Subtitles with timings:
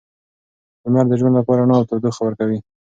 [0.83, 2.59] لمر د ژوند لپاره رڼا او تودوخه ورکوي.